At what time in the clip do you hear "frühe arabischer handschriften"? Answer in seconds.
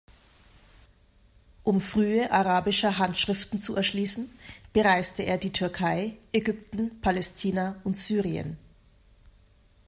1.79-3.59